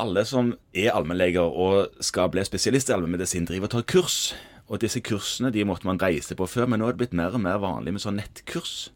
alle 0.00 0.24
som 0.28 0.54
er 0.72 0.94
allmennleger 0.94 1.44
og 1.44 2.02
skal 2.04 2.30
bli 2.32 2.44
spesialist 2.46 2.90
i 2.90 2.94
allmennmedisin, 2.96 3.46
driver 3.48 3.68
og 3.68 3.74
tar 3.74 3.88
kurs. 3.94 4.20
Og 4.70 4.78
disse 4.82 5.02
kursene 5.02 5.50
de 5.50 5.66
måtte 5.66 5.88
man 5.88 5.98
reise 6.00 6.36
på 6.38 6.46
før, 6.46 6.68
men 6.70 6.80
nå 6.80 6.88
er 6.88 6.94
det 6.94 7.02
blitt 7.02 7.16
mer 7.18 7.34
og 7.34 7.42
mer 7.42 7.58
vanlig 7.62 7.96
med 7.96 8.04
sånn 8.04 8.20
nettkurs. 8.20 8.92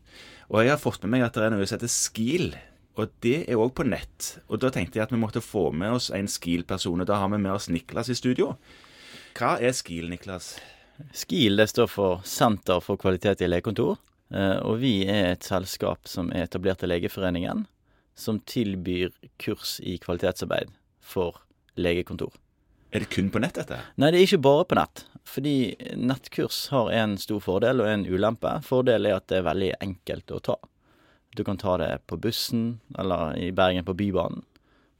Og 0.52 0.62
jeg 0.62 0.70
har 0.70 0.80
fått 0.80 1.02
med 1.02 1.16
meg 1.16 1.24
at 1.26 1.34
det 1.34 1.48
er 1.48 1.54
noe 1.54 1.66
som 1.66 1.80
heter 1.80 1.90
SKIL, 1.90 2.52
og 2.94 3.10
det 3.26 3.40
er 3.48 3.58
òg 3.58 3.72
på 3.74 3.86
nett. 3.88 4.36
Og 4.46 4.60
da 4.62 4.70
tenkte 4.70 5.00
jeg 5.00 5.08
at 5.08 5.14
vi 5.14 5.18
måtte 5.18 5.42
få 5.42 5.70
med 5.74 5.96
oss 5.96 6.12
en 6.14 6.30
SKIL-person, 6.30 7.02
og 7.02 7.10
da 7.10 7.18
har 7.18 7.32
vi 7.32 7.40
med 7.42 7.56
oss 7.56 7.66
Niklas 7.72 8.12
i 8.12 8.18
studio. 8.18 8.52
Hva 9.34 9.56
er 9.58 9.74
SKIL, 9.74 10.06
Niklas? 10.12 10.54
SKIL 11.10 11.58
det 11.58 11.66
står 11.72 11.90
for 11.90 12.22
Senter 12.28 12.78
for 12.84 13.00
kvalitet 13.00 13.42
i 13.42 13.50
legekontor. 13.50 13.98
Eh, 14.30 14.60
og 14.62 14.78
vi 14.84 15.00
er 15.10 15.32
et 15.32 15.46
selskap 15.46 16.06
som 16.10 16.30
er 16.30 16.46
etablert 16.46 16.86
av 16.86 16.92
Legeforeningen, 16.92 17.66
som 18.14 18.38
tilbyr 18.46 19.10
kurs 19.42 19.80
i 19.82 19.98
kvalitetsarbeid 19.98 20.70
for 21.04 21.42
legekontor. 21.76 22.32
Er 22.94 23.02
det 23.02 23.10
kun 23.10 23.30
på 23.30 23.40
nett, 23.42 23.56
dette? 23.58 23.80
Nei, 23.98 24.12
det 24.14 24.20
er 24.20 24.28
ikke 24.28 24.44
bare 24.46 24.66
på 24.70 24.78
nett. 24.78 25.04
Fordi 25.26 25.56
nettkurs 25.98 26.68
har 26.70 26.92
en 26.94 27.16
stor 27.18 27.40
fordel 27.42 27.82
og 27.82 27.90
en 27.90 28.04
ulempe. 28.06 28.52
Fordelen 28.62 29.10
er 29.10 29.18
at 29.18 29.26
det 29.32 29.40
er 29.40 29.48
veldig 29.48 29.70
enkelt 29.82 30.30
å 30.30 30.38
ta. 30.50 30.56
Du 31.34 31.42
kan 31.46 31.58
ta 31.58 31.74
det 31.80 31.90
på 32.06 32.18
bussen, 32.22 32.78
eller 32.98 33.34
i 33.40 33.50
Bergen 33.50 33.86
på 33.86 33.96
Bybanen, 33.98 34.44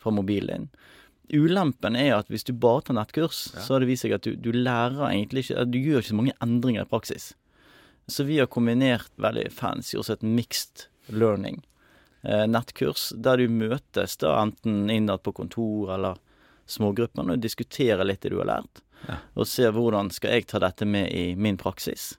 fra 0.03 0.11
mobilen 0.11 0.51
din. 0.51 1.45
Ulempen 1.45 1.95
er 1.97 2.17
at 2.19 2.29
hvis 2.33 2.45
du 2.45 2.53
bare 2.59 2.83
tar 2.85 2.99
nettkurs, 2.99 3.47
ja. 3.55 3.63
så 3.63 3.77
har 3.77 3.85
det 3.85 3.89
vist 3.93 4.05
seg 4.05 4.17
at 4.17 4.27
du, 4.27 4.35
du 4.35 4.51
lærer 4.53 5.07
egentlig 5.07 5.47
ikke 5.47 5.65
Du 5.71 5.79
gjør 5.79 6.03
ikke 6.03 6.11
så 6.11 6.19
mange 6.19 6.35
endringer 6.45 6.85
i 6.85 6.91
praksis. 6.91 7.31
Så 8.11 8.27
vi 8.29 8.41
har 8.43 8.51
kombinert 8.51 9.15
veldig 9.23 9.47
fancy, 9.55 9.95
og 9.97 10.09
sett 10.11 10.27
mixed 10.27 10.89
learning 11.09 11.63
nettkurs 12.25 13.11
der 13.17 13.41
du 13.41 13.53
møtes 13.53 14.17
da 14.21 14.39
enten 14.43 14.89
innad 14.93 15.23
på 15.25 15.35
kontor 15.37 15.95
eller 15.97 16.21
smågruppene 16.71 17.37
og 17.37 17.43
diskuterer 17.45 18.05
litt 18.07 18.25
det 18.25 18.33
du 18.33 18.41
har 18.41 18.49
lært. 18.49 18.83
Ja. 19.09 19.21
Og 19.37 19.49
ser 19.49 19.75
hvordan 19.77 20.11
skal 20.15 20.37
jeg 20.39 20.49
ta 20.49 20.61
dette 20.63 20.87
med 20.89 21.11
i 21.13 21.35
min 21.37 21.59
praksis. 21.61 22.15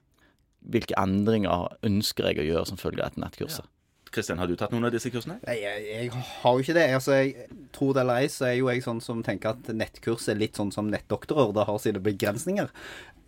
Hvilke 0.66 0.94
endringer 0.98 1.72
ønsker 1.86 2.30
jeg 2.30 2.42
å 2.42 2.50
gjøre 2.50 2.68
som 2.70 2.78
følge 2.80 3.02
av 3.02 3.10
dette 3.10 3.24
nettkurset. 3.24 3.66
Ja. 3.66 3.72
Kristian, 4.16 4.38
har 4.38 4.48
du 4.48 4.54
tatt 4.56 4.72
noen 4.72 4.86
av 4.86 4.94
disse 4.94 5.10
kursene? 5.12 5.36
Nei, 5.44 5.58
jeg, 5.60 5.82
jeg, 5.90 6.10
har 6.14 6.54
jo 6.54 6.62
ikke 6.62 6.76
det. 6.76 6.84
Altså, 6.94 7.16
jeg 7.18 7.48
tror 7.74 7.92
det 7.92 8.04
eller 8.04 8.22
ei, 8.22 8.30
så 8.32 8.46
er 8.48 8.54
jo 8.56 8.70
jeg 8.70 8.84
sånn 8.86 9.02
som 9.04 9.20
tenker 9.26 9.52
at 9.52 9.68
nettkurs 9.74 10.28
er 10.32 10.38
litt 10.38 10.56
sånn 10.56 10.70
som 10.72 10.88
nettdoktorer. 10.92 11.52
Det 11.56 11.66
har 11.68 11.82
sine 11.82 12.02
begrensninger. 12.04 12.70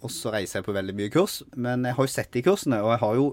Og 0.07 0.15
så 0.15 0.33
reiser 0.33 0.61
jeg 0.61 0.69
på 0.69 0.77
veldig 0.77 0.95
mye 0.97 1.13
kurs. 1.13 1.41
Men 1.59 1.85
jeg 1.85 1.99
har 1.99 2.09
jo 2.09 2.15
sett 2.15 2.33
de 2.37 2.45
kursene, 2.47 2.81
og 2.85 2.95
jeg 2.95 3.03
har 3.03 3.19
jo 3.19 3.27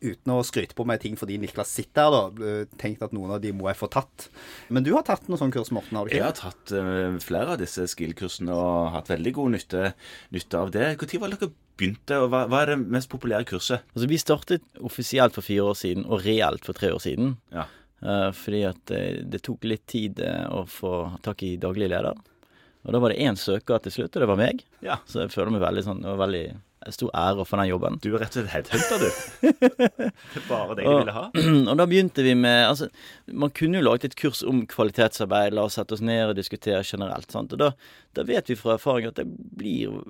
uten 0.00 0.32
å 0.32 0.40
skryte 0.46 0.76
på 0.76 0.86
meg 0.88 1.02
ting 1.02 1.16
fordi 1.20 1.36
Niklas 1.40 1.72
sitter 1.76 2.08
her, 2.08 2.14
da, 2.32 2.52
tenkt 2.80 3.02
at 3.04 3.14
noen 3.16 3.34
av 3.36 3.40
de 3.42 3.52
må 3.56 3.68
jeg 3.68 3.78
få 3.80 3.90
tatt. 3.92 4.28
Men 4.72 4.86
du 4.86 4.92
har 4.96 5.04
tatt 5.06 5.28
noen 5.28 5.40
sånne 5.40 5.56
kurs, 5.56 5.72
Morten? 5.74 5.98
har 5.98 6.06
du 6.06 6.12
ikke? 6.12 6.20
Jeg 6.20 6.26
har 6.26 6.38
tatt 6.38 6.72
uh, 6.76 7.18
flere 7.24 7.56
av 7.56 7.60
disse 7.60 7.84
skill-kursene 7.92 8.54
og 8.54 8.94
hatt 8.96 9.10
veldig 9.12 9.34
god 9.36 9.56
nytte, 9.56 9.90
nytte 10.34 10.62
av 10.62 10.72
det. 10.74 10.86
Når 10.96 11.20
var 11.20 11.34
det 11.34 11.40
dere 11.42 11.52
begynte, 11.80 12.20
og 12.20 12.30
hva, 12.32 12.44
hva, 12.50 12.62
er 12.62 12.74
det 12.74 12.78
mest 12.96 13.10
populære 13.12 13.48
kurset? 13.48 13.84
Altså, 13.94 14.08
Vi 14.10 14.20
startet 14.20 14.80
offisielt 14.84 15.36
for 15.36 15.46
fire 15.46 15.68
år 15.72 15.78
siden, 15.80 16.08
og 16.08 16.24
reelt 16.24 16.66
for 16.68 16.76
tre 16.76 16.92
år 16.94 17.02
siden. 17.04 17.36
Ja. 17.54 17.68
Uh, 18.00 18.30
fordi 18.32 18.64
at 18.64 18.80
det, 18.88 19.04
det, 19.28 19.42
tok 19.44 19.66
litt 19.68 19.84
tid 19.90 20.22
uh, 20.24 20.48
å 20.60 20.64
få 20.68 20.94
tak 21.24 21.44
i 21.44 21.56
daglig 21.60 21.90
leder. 21.92 22.16
Og 22.80 22.94
da 22.94 23.00
var 23.02 23.12
det 23.12 23.20
én 23.20 23.36
søker 23.36 23.82
til 23.84 23.92
slutt, 23.92 24.14
og 24.14 24.24
det 24.24 24.30
var 24.30 24.40
meg. 24.40 24.64
Ja. 24.84 25.00
Så 25.08 25.24
jeg 25.24 25.32
føler 25.34 25.52
meg 25.52 25.64
veldig 25.66 25.84
sånn, 25.84 26.04
og 26.08 26.20
veldig 26.22 26.44
stor 26.88 27.10
ære 27.12 27.44
for 27.44 27.60
den 27.60 27.68
jobben. 27.68 27.98
Du 28.00 28.08
er 28.14 28.22
rett 28.22 28.36
og 28.40 28.46
slett 28.46 28.52
headhunter, 28.54 29.02
du. 29.02 29.68
det 30.00 30.40
er 30.40 30.46
bare 30.48 30.76
det 30.78 30.86
jeg 30.86 31.00
ville 31.02 31.16
ha. 31.16 31.24
Og 31.70 31.80
da 31.80 31.86
begynte 31.90 32.24
vi 32.24 32.34
med 32.38 32.64
Altså, 32.70 32.88
man 33.28 33.52
kunne 33.56 33.80
jo 33.80 33.86
laget 33.86 34.10
et 34.10 34.18
kurs 34.20 34.40
om 34.46 34.62
kvalitetsarbeid, 34.70 35.54
la 35.56 35.66
oss 35.68 35.76
sette 35.76 35.96
oss 35.96 36.04
ned 36.04 36.32
og 36.32 36.38
diskutere 36.38 36.82
generelt. 36.86 37.30
sant? 37.32 37.52
Og 37.52 37.60
da, 37.60 37.72
da 38.16 38.24
vet 38.28 38.48
vi 38.48 38.58
fra 38.58 38.78
erfaring 38.78 39.10
at 39.10 39.20
det 39.20 39.28
blir 39.28 40.00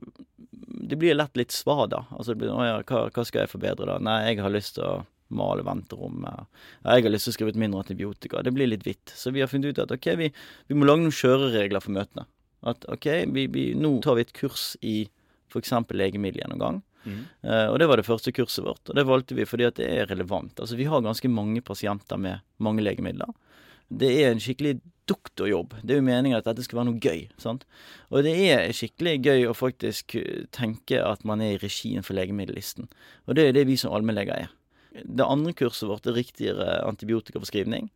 det 0.91 0.97
blir 0.99 1.15
lett 1.15 1.37
litt 1.39 1.55
svada. 1.55 2.05
Altså, 2.11 2.33
det 2.33 2.43
blir, 2.43 2.53
å 2.55 2.67
ja, 2.67 2.79
hva, 2.87 3.07
hva, 3.15 3.25
skal 3.27 3.45
jeg 3.45 3.53
forbedre 3.53 3.87
da? 3.87 3.99
Nei, 4.03 4.19
jeg 4.31 4.41
har 4.43 4.55
lyst 4.55 4.77
til 4.78 4.87
å 4.87 4.94
male 5.37 5.62
venterommet. 5.67 6.49
Jeg 6.83 7.06
har 7.06 7.12
lyst 7.12 7.28
til 7.28 7.34
å 7.34 7.37
skrive 7.37 7.55
ut 7.55 7.61
mindre 7.62 7.84
antibiotika. 7.84 8.43
Det 8.43 8.55
blir 8.55 8.71
litt 8.71 8.87
hvitt. 8.87 9.12
Så 9.15 9.31
vi 9.34 9.43
har 9.43 9.50
funnet 9.50 9.71
ut 9.71 9.83
at 9.84 9.94
ok, 9.94 10.09
vi, 10.19 10.31
vi 10.67 10.78
må 10.78 10.89
lage 10.89 11.05
noen 11.05 11.15
kjøreregler 11.15 11.84
for 11.84 11.94
møtene. 11.94 12.27
At 12.67 12.84
ok, 12.93 13.09
vi, 13.37 13.47
vi, 13.53 13.65
nå 13.78 13.93
tar 14.05 14.19
vi 14.19 14.27
et 14.27 14.34
kurs 14.37 14.73
i 14.83 14.97
f.eks. 15.53 15.75
legemiddelgjennomgang. 15.91 16.81
Mm. 17.05 17.21
Uh, 17.44 17.66
og 17.72 17.78
det 17.81 17.88
var 17.88 18.00
det 18.00 18.06
første 18.09 18.33
kurset 18.37 18.65
vårt, 18.66 18.83
og 18.88 18.97
det 18.99 19.06
valgte 19.09 19.37
vi 19.38 19.49
fordi 19.49 19.69
at 19.69 19.78
det 19.81 19.88
er 19.88 20.11
relevant. 20.11 20.59
Altså 20.61 20.78
Vi 20.78 20.88
har 20.91 21.05
ganske 21.05 21.28
mange 21.33 21.62
pasienter 21.65 22.21
med 22.21 22.44
mange 22.59 22.84
legemidler. 22.84 23.33
Det 23.91 24.11
er 24.22 24.31
en 24.31 24.43
skikkelig 24.43 24.78
doktorjobb. 25.11 25.75
Det 25.83 25.97
er 25.97 25.99
jo 25.99 26.06
meningen 26.06 26.38
at 26.38 26.47
dette 26.47 26.62
skal 26.62 26.78
være 26.78 26.91
noe 26.93 27.03
gøy. 27.03 27.25
sant? 27.43 27.65
Og 28.15 28.22
det 28.22 28.37
er 28.38 28.71
skikkelig 28.77 29.16
gøy 29.25 29.49
å 29.50 29.56
faktisk 29.56 30.15
tenke 30.55 31.00
at 31.03 31.25
man 31.27 31.43
er 31.43 31.56
i 31.56 31.62
regien 31.62 32.06
for 32.06 32.15
legemiddellisten. 32.15 32.87
Og 33.27 33.34
det 33.34 33.49
er 33.49 33.56
det 33.56 33.67
vi 33.67 33.78
som 33.81 33.97
allmennleger 33.97 34.47
er. 34.47 34.53
Det 34.91 35.27
andre 35.27 35.55
kurset 35.59 35.88
vårt 35.91 36.06
er 36.06 36.15
riktigere 36.19 36.78
antibiotikaforskrivning. 36.87 37.91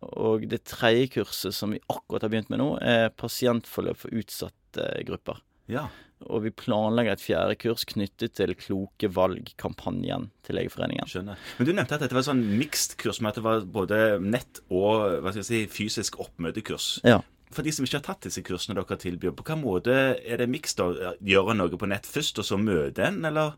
Og 0.00 0.46
det 0.48 0.62
tredje 0.68 1.10
kurset 1.16 1.54
som 1.56 1.74
vi 1.74 1.82
akkurat 1.92 2.24
har 2.24 2.32
begynt 2.32 2.52
med 2.52 2.62
nå, 2.62 2.70
er 2.80 3.12
pasientforløp 3.20 4.00
for 4.00 4.16
utsatte 4.16 4.86
grupper. 5.08 5.42
Ja. 5.70 5.88
Og 6.28 6.44
vi 6.44 6.52
planlegger 6.52 7.16
et 7.16 7.22
fjerde 7.22 7.56
kurs 7.60 7.86
knyttet 7.88 8.34
til 8.36 8.52
Kloke 8.58 9.08
valg-kampanjen 9.16 10.28
til 10.44 10.58
Legeforeningen. 10.58 11.08
Skjønner. 11.08 11.40
Men 11.56 11.68
du 11.68 11.72
nevnte 11.72 11.96
at 11.96 12.04
dette 12.04 12.16
var 12.16 12.26
sånn 12.26 12.42
mixed 12.60 12.98
kurs, 13.00 13.22
med 13.22 13.32
at 13.32 13.40
det 13.40 13.46
var 13.46 13.64
både 13.64 14.00
nett 14.20 14.60
og 14.68 15.20
hva 15.22 15.32
skal 15.32 15.40
jeg 15.40 15.48
si, 15.48 15.62
fysisk 15.80 16.20
oppmøtekurs. 16.20 16.92
Ja. 17.08 17.22
For 17.50 17.66
de 17.66 17.72
som 17.74 17.86
ikke 17.86 17.98
har 17.98 18.06
tatt 18.12 18.28
disse 18.28 18.44
kursene 18.46 18.76
dere 18.78 19.00
tilbyr, 19.00 19.32
på 19.32 19.42
hvilken 19.42 19.64
måte 19.64 19.96
er 20.20 20.42
det 20.42 20.50
mixed? 20.52 20.78
da? 20.78 21.16
Gjøre 21.24 21.56
noe 21.58 21.80
på 21.80 21.88
nett 21.90 22.06
først, 22.06 22.38
og 22.38 22.46
så 22.46 22.60
møte 22.60 23.08
en, 23.08 23.24
eller? 23.26 23.56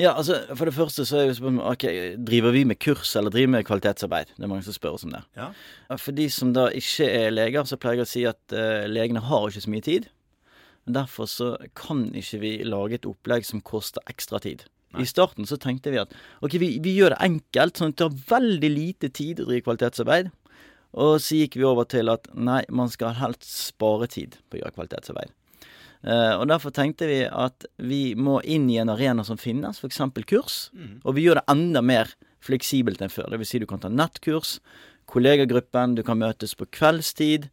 Ja, 0.00 0.14
altså 0.14 0.38
For 0.56 0.64
det 0.64 0.74
første 0.74 1.04
så 1.04 1.18
er 1.18 1.26
jo 1.28 1.34
spørsmålet 1.36 1.72
ok, 1.74 1.84
Driver 2.24 2.54
vi 2.54 2.62
med 2.64 2.78
kurs 2.80 3.10
eller 3.18 3.32
driver 3.34 3.50
med 3.58 3.66
kvalitetsarbeid? 3.68 4.30
Det 4.36 4.46
er 4.46 4.50
mange 4.50 4.64
som 4.64 4.76
spør 4.76 4.96
oss 4.96 5.04
om 5.04 5.12
det. 5.12 5.20
Ja. 5.36 5.50
For 5.96 6.16
de 6.16 6.28
som 6.32 6.54
da 6.56 6.68
ikke 6.72 7.08
er 7.10 7.34
leger, 7.34 7.66
så 7.68 7.76
pleier 7.80 8.00
jeg 8.00 8.08
å 8.08 8.12
si 8.12 8.24
at 8.28 8.56
uh, 8.56 8.86
legene 8.88 9.20
har 9.28 9.48
ikke 9.48 9.66
så 9.66 9.74
mye 9.74 9.84
tid. 9.84 10.08
Derfor 10.88 11.28
så 11.30 11.52
kan 11.78 12.08
ikke 12.16 12.42
vi 12.42 12.52
lage 12.64 12.98
et 12.98 13.08
opplegg 13.08 13.46
som 13.46 13.62
koster 13.64 14.04
ekstra 14.10 14.40
tid. 14.44 14.64
Nei. 14.94 15.04
I 15.04 15.08
starten 15.10 15.44
så 15.48 15.58
tenkte 15.60 15.92
vi 15.92 16.00
at 16.00 16.14
ok, 16.40 16.54
vi, 16.60 16.70
vi 16.80 16.94
gjør 16.96 17.12
det 17.12 17.22
enkelt, 17.26 17.76
sånn 17.76 17.92
at 17.92 17.98
det 17.98 18.04
tar 18.06 18.20
veldig 18.30 18.70
lite 18.72 19.10
tid 19.12 19.42
å 19.42 19.48
drive 19.50 19.66
kvalitetsarbeid. 19.66 20.30
Og 20.98 21.18
så 21.20 21.42
gikk 21.42 21.58
vi 21.60 21.66
over 21.68 21.84
til 21.88 22.08
at 22.08 22.30
nei, 22.32 22.62
man 22.72 22.88
skal 22.88 23.18
helst 23.18 23.44
spare 23.44 24.08
tid 24.08 24.38
på 24.48 24.56
å 24.56 24.62
gjøre 24.62 24.76
kvalitetsarbeid. 24.78 25.34
Uh, 25.98 26.38
og 26.38 26.46
derfor 26.46 26.70
tenkte 26.72 27.08
vi 27.10 27.24
at 27.26 27.66
vi 27.82 28.14
må 28.14 28.38
inn 28.46 28.68
i 28.70 28.78
en 28.78 28.92
arena 28.92 29.24
som 29.26 29.38
finnes, 29.40 29.80
f.eks. 29.82 30.00
kurs. 30.30 30.58
Mm. 30.72 31.00
Og 31.02 31.18
vi 31.18 31.26
gjør 31.26 31.40
det 31.40 31.48
enda 31.52 31.82
mer 31.84 32.14
fleksibelt 32.44 33.02
enn 33.02 33.12
før. 33.12 33.34
Vil 33.36 33.48
si 33.48 33.60
du 33.60 33.66
kan 33.68 33.82
ta 33.82 33.90
nettkurs, 33.90 34.58
kollegagruppen, 35.10 35.96
du 35.98 36.04
kan 36.06 36.20
møtes 36.20 36.54
på 36.56 36.68
kveldstid. 36.78 37.48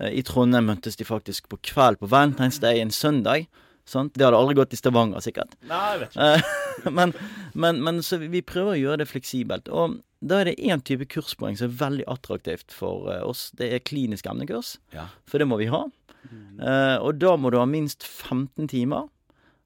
Eh, 0.00 0.18
I 0.20 0.24
Trondheim 0.26 0.70
møttes 0.70 0.98
de 0.98 1.06
faktisk 1.06 1.50
på 1.52 1.60
kveld 1.72 2.00
på 2.00 2.08
Valentine's 2.10 2.60
Day 2.62 2.80
en 2.80 2.92
søndag. 2.94 3.48
Sant? 3.88 4.14
Det 4.14 4.26
hadde 4.26 4.38
aldri 4.38 4.56
gått 4.58 4.74
i 4.76 4.78
Stavanger, 4.78 5.22
sikkert. 5.24 5.56
Nei, 5.68 5.80
jeg 5.92 6.02
vet 6.02 6.14
ikke. 6.14 6.28
Eh, 6.28 6.90
men, 6.98 7.14
men, 7.54 7.80
men, 7.84 8.02
så 8.06 8.20
vi 8.22 8.44
prøver 8.46 8.74
å 8.74 8.80
gjøre 8.80 9.02
det 9.02 9.10
fleksibelt. 9.10 9.70
Og 9.72 10.00
da 10.20 10.40
er 10.40 10.50
det 10.50 10.58
én 10.60 10.82
type 10.84 11.08
kurspoeng 11.10 11.56
som 11.58 11.70
er 11.70 11.78
veldig 11.80 12.06
attraktivt 12.12 12.76
for 12.76 13.10
eh, 13.12 13.22
oss. 13.26 13.48
Det 13.58 13.72
er 13.74 13.84
klinisk 13.84 14.28
emnekurs. 14.30 14.76
Ja. 14.96 15.08
For 15.28 15.42
det 15.42 15.48
må 15.50 15.60
vi 15.60 15.70
ha. 15.72 15.86
Mm. 16.20 16.58
og 17.00 17.14
da 17.16 17.30
må 17.40 17.48
du 17.48 17.54
ha 17.56 17.64
minst 17.64 18.04
15 18.04 18.68
timer. 18.68 19.06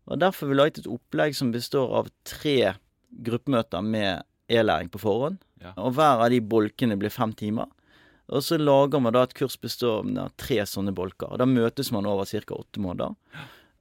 Og 0.06 0.20
derfor 0.22 0.46
har 0.46 0.52
vi 0.52 0.58
laget 0.60 0.78
et 0.78 0.86
opplegg 0.86 1.34
som 1.34 1.50
består 1.50 1.90
av 1.98 2.12
tre 2.22 2.76
gruppemøter 3.26 3.82
med 3.82 4.22
e-læring 4.46 4.92
på 4.92 5.00
forhånd. 5.02 5.40
Ja. 5.64 5.72
Og 5.82 5.96
hver 5.96 6.22
av 6.22 6.30
de 6.30 6.38
bolkene 6.38 6.94
blir 7.00 7.10
fem 7.10 7.34
timer. 7.34 7.66
Og 8.32 8.44
så 8.44 8.56
lager 8.56 9.02
man 9.04 9.12
da 9.12 9.24
et 9.26 9.34
kurs 9.36 9.56
bestående 9.60 10.28
av 10.28 10.32
tre 10.40 10.62
sånne 10.68 10.94
bolker. 10.96 11.36
Da 11.40 11.46
møtes 11.48 11.90
man 11.92 12.08
over 12.08 12.28
ca. 12.28 12.56
åtte 12.56 12.81
måneder. 12.81 13.16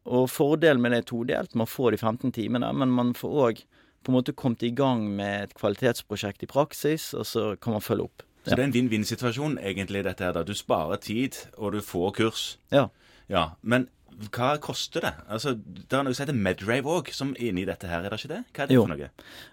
Og 0.03 0.27
fordelen 0.27 0.83
med 0.83 0.91
det 0.91 1.03
er 1.03 1.07
todelt. 1.13 1.55
Man 1.55 1.69
får 1.69 1.95
de 1.95 2.01
15 2.01 2.33
timene, 2.35 2.73
men 2.75 2.91
man 2.91 3.13
får 3.15 3.37
òg 3.45 3.63
på 4.03 4.11
en 4.11 4.17
måte 4.17 4.35
kommet 4.35 4.65
i 4.67 4.73
gang 4.75 5.05
med 5.15 5.45
et 5.45 5.53
kvalitetsprosjekt 5.55 6.43
i 6.43 6.49
praksis, 6.51 7.13
og 7.15 7.23
så 7.27 7.43
kan 7.55 7.77
man 7.77 7.85
følge 7.85 8.09
opp. 8.09 8.25
Så 8.43 8.57
det 8.57 8.59
er 8.59 8.67
en 8.67 8.75
vinn-vinn-situasjon, 8.75 9.55
egentlig, 9.63 10.03
dette 10.03 10.25
her. 10.25 10.33
da. 10.35 10.43
Du 10.43 10.51
sparer 10.51 10.99
tid, 10.99 11.37
og 11.55 11.71
du 11.71 11.79
får 11.79 12.11
kurs. 12.17 12.41
Ja. 12.75 12.89
ja. 13.31 13.53
Men 13.61 13.87
hva 14.33 14.57
koster 14.61 15.05
det? 15.05 15.13
Altså, 15.27 15.53
Det 15.55 15.97
er 15.97 16.03
noe 16.05 16.15
som 16.15 16.25
heter 16.25 16.37
Medrave 16.37 16.97
òg, 16.97 17.11
som 17.15 17.33
er 17.35 17.49
inni 17.49 17.65
dette 17.67 17.87
her, 17.89 18.03
er 18.03 18.13
det 18.13 18.19
ikke 18.21 18.33
det? 18.33 18.41
Hva 18.53 18.63
er 18.65 18.69
det 18.69 18.77
jo. 18.77 18.83
for 18.85 18.93
noe? 18.93 19.09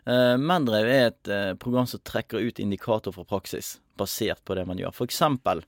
Uh, 0.09 0.35
Medrave 0.41 0.97
er 0.97 1.09
et 1.11 1.31
uh, 1.33 1.55
program 1.61 1.89
som 1.91 2.03
trekker 2.05 2.43
ut 2.43 2.61
indikator 2.63 3.15
fra 3.15 3.25
praksis, 3.25 3.79
basert 4.01 4.43
på 4.45 4.57
det 4.59 4.67
man 4.69 4.81
gjør. 4.81 4.95
For 4.97 5.09
eksempel 5.11 5.65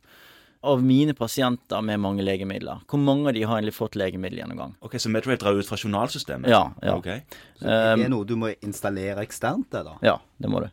av 0.62 0.83
mine 0.87 1.15
pasienter 1.19 1.83
med 1.83 1.99
mange 1.99 2.23
legemidler. 2.23 2.85
Hvor 2.87 3.00
mange 3.03 3.33
av 3.33 3.35
de 3.35 3.43
har 3.43 3.59
egentlig 3.59 3.75
fått 3.75 3.97
legemiddelgjennomgang? 3.99 4.77
Ok, 4.81 4.95
Så 5.03 5.11
Medrave 5.11 5.41
drar 5.43 5.59
ut 5.59 5.67
fra 5.67 5.77
journalsystemet? 5.77 6.50
Ja. 6.50 6.69
ja. 6.83 6.95
Okay. 7.00 7.25
Så 7.59 7.67
det 7.67 8.06
er 8.06 8.12
noe 8.12 8.29
du 8.29 8.37
må 8.38 8.53
installere 8.62 9.25
eksternt, 9.27 9.73
det 9.75 9.83
da? 9.88 9.97
Ja, 10.06 10.21
det 10.38 10.53
må 10.53 10.62
du. 10.62 10.71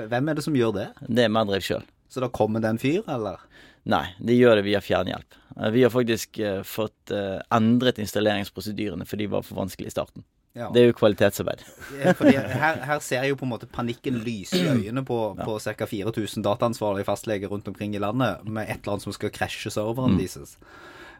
Hvem 0.00 0.30
er 0.32 0.38
det 0.38 0.44
som 0.44 0.56
gjør 0.56 0.72
det? 0.76 0.88
Det 1.04 1.26
er 1.26 1.32
Medrave 1.32 1.60
sjøl. 1.64 1.84
Så 2.08 2.22
da 2.24 2.30
kommer 2.32 2.64
det 2.64 2.70
en 2.72 2.80
fyr, 2.80 3.02
eller? 3.12 3.42
Nei, 3.86 4.06
de 4.18 4.34
gjør 4.34 4.58
det 4.58 4.64
via 4.66 4.80
fjernhjelp. 4.82 5.36
Eh, 5.60 5.70
Vi 5.70 5.82
har 5.82 5.90
faktisk 5.90 6.38
eh, 6.38 6.62
fått 6.62 7.10
eh, 7.10 7.38
endret 7.50 7.98
installeringsprosedyrene, 7.98 9.06
for 9.06 9.16
de 9.16 9.26
var 9.26 9.42
for 9.46 9.56
vanskelige 9.62 9.92
i 9.92 9.96
starten. 9.96 10.24
Ja. 10.56 10.70
Det 10.72 10.80
er 10.80 10.86
jo 10.88 10.96
kvalitetsarbeid. 10.96 11.62
Fordi 12.18 12.32
her, 12.36 12.78
her 12.88 13.00
ser 13.04 13.20
jeg 13.20 13.34
jo 13.34 13.36
på 13.42 13.44
en 13.44 13.52
måte 13.52 13.68
panikken 13.68 14.22
lyse 14.24 14.56
i 14.56 14.64
øynene 14.64 15.02
på, 15.04 15.18
på 15.36 15.58
ca. 15.60 15.88
4000 15.90 16.44
dataansvarlige 16.46 17.04
fastleger 17.04 17.52
rundt 17.52 17.68
omkring 17.68 17.92
i 17.94 18.00
landet 18.00 18.44
med 18.48 18.64
et 18.64 18.78
eller 18.80 18.94
annet 18.96 19.04
som 19.04 19.12
skal 19.12 19.32
krasje 19.34 19.72
serveren 19.74 20.16
deres. 20.16 20.56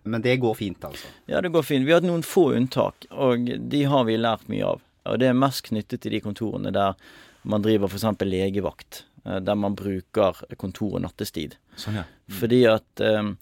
Men 0.09 0.23
det 0.25 0.39
går 0.41 0.55
fint, 0.57 0.85
altså. 0.87 1.11
Ja, 1.29 1.43
det 1.45 1.51
går 1.53 1.67
fint. 1.67 1.85
Vi 1.85 1.93
har 1.93 2.01
hatt 2.01 2.09
noen 2.09 2.25
få 2.25 2.47
unntak, 2.57 3.09
og 3.11 3.45
de 3.45 3.83
har 3.91 4.07
vi 4.09 4.17
lært 4.17 4.49
mye 4.49 4.71
av. 4.71 4.81
Og 5.07 5.21
det 5.21 5.29
er 5.29 5.37
mest 5.37 5.67
knyttet 5.69 6.01
til 6.03 6.15
de 6.17 6.23
kontorene 6.25 6.73
der 6.73 6.97
man 7.47 7.63
driver 7.63 7.91
f.eks. 7.91 8.07
legevakt, 8.25 9.03
der 9.23 9.59
man 9.59 9.77
bruker 9.77 10.39
kontoret 10.57 11.05
nattestid. 11.05 11.59
Sånn, 11.77 12.01
ja. 12.01 12.07
Fordi 12.41 12.63
at 12.71 13.03
eh, 13.05 13.35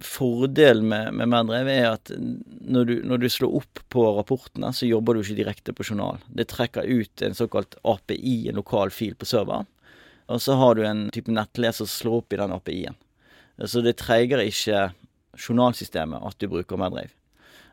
Fordelen 0.00 0.88
med, 0.88 1.14
med 1.18 1.30
Meddrive 1.32 1.72
er 1.74 1.88
at 1.90 2.12
når 2.14 2.84
du, 2.88 2.94
når 3.08 3.22
du 3.22 3.28
slår 3.32 3.56
opp 3.60 3.80
på 3.90 4.04
rapportene, 4.18 4.70
så 4.74 4.86
jobber 4.86 5.16
du 5.16 5.22
ikke 5.22 5.38
direkte 5.40 5.74
på 5.74 5.86
journal. 5.88 6.20
Det 6.28 6.48
trekker 6.52 6.86
ut 6.86 7.22
en 7.22 7.34
såkalt 7.34 7.74
API, 7.82 8.48
en 8.48 8.60
lokal 8.60 8.92
fil 8.94 9.16
på 9.18 9.26
server. 9.28 9.66
Og 10.28 10.42
så 10.44 10.58
har 10.60 10.76
du 10.76 10.84
en 10.86 11.06
type 11.14 11.32
nettleser 11.32 11.86
som 11.86 11.92
slår 11.92 12.18
opp 12.22 12.34
i 12.36 12.40
den 12.40 12.54
API-en. 12.54 12.98
Så 13.66 13.82
det 13.82 13.96
treiger 13.98 14.42
ikke 14.44 14.90
journalsystemet 15.38 16.22
at 16.30 16.38
du 16.38 16.46
bruker 16.52 16.78
Meddrive. 16.78 17.14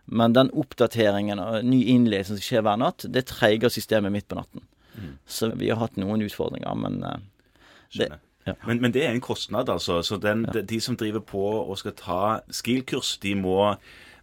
Men 0.06 0.34
den 0.38 0.52
oppdateringen 0.54 1.42
og 1.42 1.66
ny 1.66 1.82
innledning 1.94 2.28
som 2.30 2.42
skjer 2.42 2.66
hver 2.66 2.78
natt, 2.78 3.08
det 3.10 3.26
treiger 3.30 3.74
systemet 3.74 4.14
midt 4.14 4.28
på 4.30 4.38
natten. 4.38 4.66
Så 5.26 5.50
vi 5.58 5.70
har 5.70 5.82
hatt 5.82 5.98
noen 6.00 6.24
utfordringer, 6.24 6.78
men 6.80 7.02
det, 7.02 7.18
Skjønner. 7.96 8.22
Ja. 8.46 8.54
Men, 8.68 8.82
men 8.84 8.94
det 8.94 9.06
er 9.06 9.14
en 9.14 9.24
kostnad, 9.24 9.70
altså. 9.70 10.02
Så 10.06 10.20
den, 10.22 10.46
de, 10.54 10.62
de 10.62 10.80
som 10.82 10.98
driver 10.98 11.24
på 11.26 11.44
og 11.64 11.78
skal 11.82 11.96
ta 11.98 12.22
SKIL-kurs, 12.54 13.16
de 13.24 13.34
må 13.40 13.74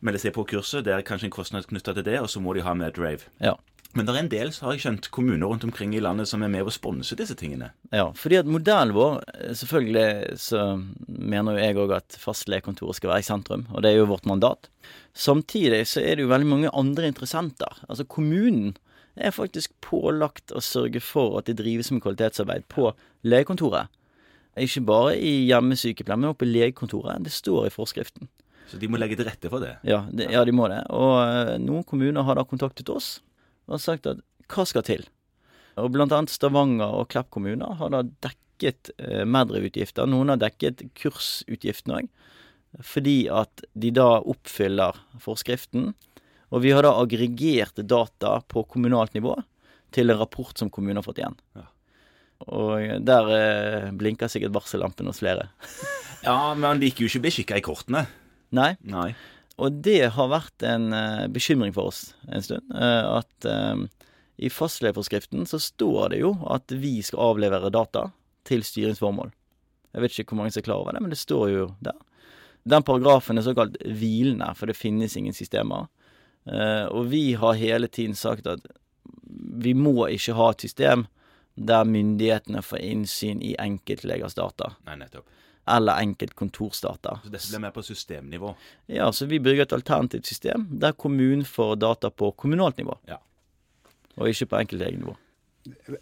melde 0.03 0.23
seg 0.23 0.35
på 0.37 0.47
kurset. 0.51 0.85
Det 0.87 0.95
er 0.95 1.05
kanskje 1.07 1.31
en 1.31 1.35
kostnad 1.35 1.67
knytta 1.71 1.95
til 1.97 2.07
det, 2.07 2.21
og 2.23 2.31
så 2.31 2.43
må 2.43 2.55
de 2.55 2.65
ha 2.67 2.75
med 2.79 2.95
Drave. 2.99 3.31
ja. 3.43 3.57
Men 3.93 4.07
det 4.09 4.13
er 4.15 4.23
en 4.23 4.31
del, 4.33 4.51
så 4.55 4.65
har 4.65 4.77
jeg 4.77 4.83
skjønt, 4.87 5.11
kommuner 5.13 5.51
rundt 5.51 5.67
omkring 5.67 5.91
i 5.93 6.01
landet 6.01 6.31
som 6.31 6.41
er 6.45 6.49
med 6.53 6.65
å 6.65 6.73
sponse 6.73 7.17
disse 7.19 7.37
tingene. 7.37 7.73
Ja, 7.93 8.07
fordi 8.17 8.39
at 8.41 8.49
modellen 8.49 8.95
vår 8.97 9.19
eh, 9.35 9.51
Selvfølgelig 9.59 10.39
så 10.41 10.63
mener 11.07 11.59
jo 11.59 11.67
jeg 11.67 11.79
òg 11.83 11.93
at 11.99 12.17
fastlegekontoret 12.21 12.97
skal 12.97 13.13
være 13.13 13.25
i 13.25 13.27
sentrum, 13.27 13.67
og 13.69 13.85
det 13.85 13.93
er 13.93 14.01
jo 14.01 14.09
vårt 14.09 14.29
mandat. 14.29 14.71
Samtidig 15.13 15.83
så 15.91 16.01
er 16.01 16.17
det 16.17 16.25
jo 16.25 16.33
veldig 16.33 16.49
mange 16.49 16.73
andre 16.73 17.13
interessenter. 17.13 17.83
Altså 17.85 18.09
kommunen 18.09 18.73
er 19.13 19.35
faktisk 19.37 19.75
pålagt 19.85 20.55
å 20.57 20.65
sørge 20.65 21.03
for 21.05 21.37
at 21.43 21.51
det 21.51 21.59
drives 21.61 21.93
med 21.93 22.01
kvalitetsarbeid 22.01 22.65
på 22.73 22.95
legekontoret. 23.29 23.93
Ikke 24.61 24.83
bare 24.85 25.17
i 25.17 25.47
hjemmesykepleien, 25.49 26.21
men 26.21 26.35
oppe 26.35 26.45
i 26.45 26.51
legekontoret. 26.53 27.23
Det 27.25 27.33
står 27.33 27.71
i 27.71 27.73
forskriften. 27.73 28.29
Så 28.69 28.79
de 28.81 28.89
må 28.89 29.01
legge 29.01 29.17
til 29.19 29.29
rette 29.29 29.49
for 29.53 29.65
det. 29.65 29.75
Ja, 29.89 30.03
de, 30.13 30.27
ja 30.33 30.45
de 30.49 30.53
må 30.55 30.69
det. 30.73 30.83
Og 30.93 31.17
eh, 31.21 31.57
noen 31.61 31.85
kommuner 31.89 32.25
har 32.27 32.39
da 32.39 32.45
kontaktet 32.49 32.93
oss 32.93 33.19
og 33.71 33.81
sagt 33.81 34.09
at 34.11 34.21
hva 34.53 34.65
skal 34.69 34.85
til? 34.85 35.07
Og 35.81 35.93
blant 35.95 36.13
annet 36.13 36.33
Stavanger 36.33 36.93
og 36.93 37.09
Klepp 37.13 37.31
kommuner 37.33 37.79
har 37.81 37.93
da 37.95 38.03
dekket 38.05 38.93
eh, 38.99 39.25
Medriv-utgifter. 39.29 40.09
Noen 40.09 40.35
har 40.35 40.41
dekket 40.43 40.85
kursutgiftene 40.99 42.03
òg, 42.03 42.11
fordi 42.85 43.17
at 43.33 43.65
de 43.77 43.93
da 43.93 44.09
oppfyller 44.21 45.01
forskriften. 45.21 45.93
Og 46.53 46.65
vi 46.65 46.73
har 46.77 46.85
da 46.85 46.93
aggregert 47.01 47.81
data 47.89 48.39
på 48.53 48.65
kommunalt 48.69 49.17
nivå 49.17 49.39
til 49.93 50.13
en 50.13 50.21
rapport 50.21 50.57
som 50.57 50.73
kommunen 50.73 51.01
har 51.01 51.07
fått 51.07 51.21
igjen. 51.21 51.37
Ja. 51.57 51.69
Og 52.49 53.05
der 53.07 53.29
eh, 53.37 53.91
blinker 53.99 54.31
sikkert 54.33 54.55
varsellampen 54.57 55.11
hos 55.11 55.23
flere. 55.25 55.51
Ja, 56.23 56.53
men 56.55 56.63
han 56.69 56.79
liker 56.79 57.03
jo 57.03 57.09
ikke 57.11 57.19
å 57.19 57.23
bli 57.25 57.31
kikka 57.35 57.57
i 57.59 57.63
kortene. 57.67 58.01
Nei, 58.55 58.77
Nei. 58.87 59.09
Og 59.59 59.81
det 59.83 60.13
har 60.15 60.29
vært 60.31 60.63
en 60.63 60.85
eh, 60.95 61.25
bekymring 61.35 61.73
for 61.75 61.91
oss 61.91 62.13
en 62.31 62.45
stund. 62.47 62.63
eh, 62.71 63.09
at 63.19 63.47
eh, 63.51 63.81
i 64.39 64.51
fastlegeforskriften 64.55 65.43
så 65.51 65.59
står 65.59 66.13
det 66.15 66.21
jo 66.21 66.31
at 66.47 66.71
vi 66.79 66.93
skal 67.03 67.25
avlevere 67.33 67.73
data 67.75 68.05
til 68.47 68.63
styringsformål. 68.63 69.33
Jeg 69.97 70.05
vet 70.05 70.15
ikke 70.15 70.31
hvor 70.37 70.41
mange 70.45 70.55
som 70.55 70.63
er 70.63 70.69
klar 70.69 70.85
over 70.85 70.95
det, 70.95 71.03
men 71.03 71.11
det 71.11 71.19
står 71.19 71.51
jo 71.51 71.67
der. 71.83 71.99
Den 72.71 72.87
paragrafen 72.87 73.43
er 73.43 73.49
såkalt 73.49 73.75
hvilende, 73.83 74.53
for 74.55 74.71
det 74.71 74.79
finnes 74.79 75.19
ingen 75.19 75.35
systemer. 75.35 75.91
Eh, 76.47 76.87
og 76.87 77.11
vi 77.11 77.33
har 77.35 77.59
hele 77.59 77.91
tiden 77.91 78.15
sagt 78.15 78.47
at 78.47 78.63
vi 79.27 79.75
må 79.75 80.07
ikke 80.07 80.39
ha 80.39 80.53
et 80.55 80.65
system 80.69 81.09
der 81.57 81.85
myndighetene 81.85 82.63
får 82.65 82.79
innsyn 82.81 83.43
i 83.45 83.55
enkeltlegers 83.61 84.35
data, 84.39 84.73
Nei, 84.87 84.97
nettopp. 85.03 85.27
eller 85.69 86.01
enkeltkontorsdata. 86.03 87.19
Så 87.25 87.31
dette 87.31 87.51
blir 87.53 87.61
mer 87.67 87.75
på 87.77 87.83
systemnivå. 87.87 88.55
Ja, 88.87 89.11
så 89.13 89.27
vi 89.31 89.39
bygger 89.41 89.63
et 89.69 89.73
alternativt 89.77 90.27
system 90.27 90.67
der 90.81 90.93
kommunen 90.93 91.45
får 91.45 91.77
data 91.77 92.11
på 92.11 92.33
kommunalt 92.33 92.79
nivå. 92.81 92.97
Ja. 93.09 93.21
Og 94.17 94.29
ikke 94.33 94.47
på 94.51 94.59
enkeltlegenivå. 94.63 95.15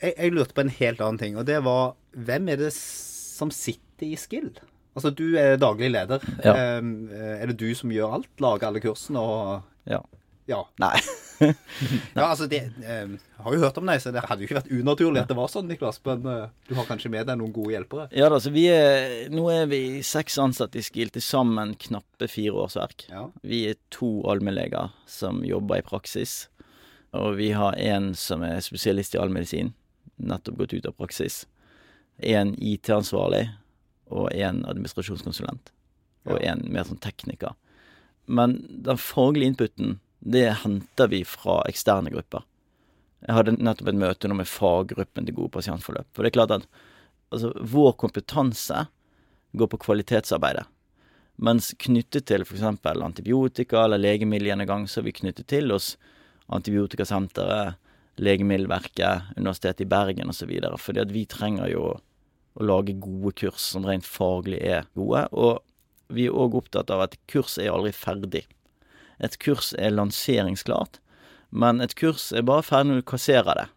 Jeg, 0.01 0.15
jeg 0.17 0.33
lurte 0.33 0.55
på 0.57 0.63
en 0.65 0.73
helt 0.73 1.01
annen 1.05 1.19
ting, 1.21 1.37
og 1.37 1.45
det 1.47 1.59
var 1.67 1.95
hvem 2.17 2.49
er 2.49 2.57
det 2.63 2.73
som 2.75 3.51
sitter 3.53 4.07
i 4.09 4.17
Skill? 4.17 4.53
Altså, 4.97 5.11
du 5.15 5.37
er 5.39 5.59
daglig 5.61 5.91
leder. 5.93 6.23
Ja. 6.43 6.55
Ehm, 6.79 7.11
er 7.13 7.47
det 7.53 7.59
du 7.61 7.69
som 7.79 7.93
gjør 7.95 8.17
alt? 8.17 8.31
Lager 8.43 8.71
alle 8.71 8.81
kursene 8.83 9.21
og 9.23 9.63
Ja. 9.87 10.01
Ja. 10.51 10.65
Nei. 10.83 10.97
ja 12.19 12.25
altså, 12.27 12.47
det 12.51 12.61
eh, 12.85 13.13
har 13.41 13.55
jo 13.55 13.63
hørt 13.63 13.79
om 13.81 13.89
deg, 13.89 14.01
så 14.03 14.13
det 14.15 14.23
hadde 14.29 14.45
jo 14.45 14.49
ikke 14.49 14.59
vært 14.59 14.73
unaturlig 14.73 15.23
at 15.23 15.31
det 15.31 15.37
var 15.39 15.51
sånn, 15.53 15.69
Niklas. 15.71 16.01
Men 16.07 16.27
eh, 16.29 16.47
du 16.69 16.75
har 16.79 16.89
kanskje 16.89 17.13
med 17.13 17.29
deg 17.31 17.41
noen 17.41 17.55
gode 17.57 17.75
hjelpere? 17.75 18.09
Ja 18.17 18.29
da, 18.33 18.41
så 18.43 18.53
vi 18.55 18.67
er 18.73 19.31
Nå 19.33 19.47
er 19.53 19.71
vi 19.71 19.83
seks 20.07 20.39
ansatte 20.43 20.81
i 20.81 20.85
SKIL, 20.85 21.13
til 21.15 21.25
sammen 21.25 21.75
knappe 21.81 22.29
fire 22.31 22.67
årsverk. 22.67 23.07
Ja. 23.13 23.27
Vi 23.47 23.65
er 23.73 23.81
to 23.95 24.21
allmennleger 24.31 24.93
som 25.11 25.45
jobber 25.47 25.81
i 25.81 25.87
praksis. 25.87 26.45
Og 27.17 27.35
vi 27.41 27.51
har 27.57 27.79
en 27.81 28.13
som 28.15 28.45
er 28.47 28.61
spesialist 28.63 29.17
i 29.17 29.23
allmedisin, 29.23 29.73
nettopp 30.21 30.61
gått 30.61 30.77
ut 30.77 30.87
av 30.87 30.95
praksis. 31.01 31.43
En 32.23 32.53
IT-ansvarlig, 32.55 33.49
og 34.11 34.31
en 34.35 34.63
administrasjonskonsulent. 34.69 35.73
Og 36.29 36.39
en 36.45 36.63
mer 36.71 36.87
sånn 36.87 37.01
tekniker. 37.03 37.57
Men 38.31 38.59
den 38.85 39.01
faglige 39.01 39.55
inputen, 39.55 39.99
det 40.21 40.47
henter 40.63 41.09
vi 41.09 41.25
fra 41.25 41.61
eksterne 41.69 42.13
grupper. 42.13 42.45
Jeg 43.27 43.37
hadde 43.37 43.57
nettopp 43.61 43.91
et 43.93 44.01
møte 44.01 44.29
nå 44.29 44.37
med 44.39 44.49
faggruppen 44.49 45.27
til 45.27 45.37
gode 45.37 45.53
pasientforløp. 45.57 46.09
For 46.15 46.25
det 46.25 46.31
er 46.31 46.37
klart 46.39 46.55
at 46.57 46.67
altså, 47.33 47.53
vår 47.61 47.97
kompetanse 48.01 48.87
går 49.57 49.71
på 49.73 49.81
kvalitetsarbeidet. 49.85 50.65
Mens 51.41 51.73
knyttet 51.81 52.27
til 52.29 52.45
f.eks. 52.45 52.65
antibiotika 52.85 53.85
eller 53.85 54.01
legemiddelgjennomgang, 54.01 54.87
så 54.89 55.01
er 55.01 55.09
vi 55.09 55.17
knyttet 55.17 55.49
til 55.49 55.73
oss 55.73 55.95
Antibiotikasenteret, 56.51 57.79
Legemiddelverket, 58.21 59.31
Universitetet 59.39 59.85
i 59.85 59.89
Bergen 59.89 60.33
osv. 60.33 60.51
Fordi 60.83 61.05
vi 61.15 61.25
trenger 61.31 61.71
jo 61.71 61.85
å 62.59 62.67
lage 62.67 62.97
gode 63.01 63.33
kurs 63.39 63.71
som 63.73 63.87
rent 63.87 64.05
faglig 64.05 64.59
er 64.61 64.89
gode. 64.99 65.23
Og 65.33 65.63
vi 66.13 66.27
er 66.29 66.37
òg 66.37 66.59
opptatt 66.59 66.91
av 66.93 67.07
at 67.07 67.17
kurs 67.31 67.57
er 67.63 67.71
aldri 67.73 67.95
ferdig. 67.97 68.45
Et 69.21 69.37
kurs 69.43 69.75
er 69.79 69.93
lanseringsklart, 69.95 71.01
men 71.51 71.81
et 71.85 71.95
kurs 71.99 72.31
er 72.33 72.47
bare 72.47 72.65
ferdig 72.65 72.91
når 72.91 73.03
du 73.03 73.11
kasserer 73.11 73.59
det. 73.59 73.69